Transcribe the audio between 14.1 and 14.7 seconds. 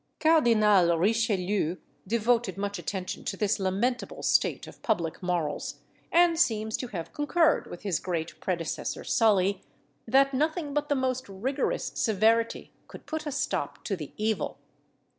evil.